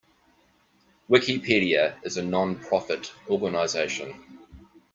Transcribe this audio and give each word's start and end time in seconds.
Wikipedia 1.09 1.93
is 2.03 2.17
a 2.17 2.23
non-profit 2.23 3.13
organization. 3.29 4.15